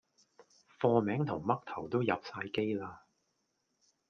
[0.79, 3.05] 貨名同嘜頭都入哂機啦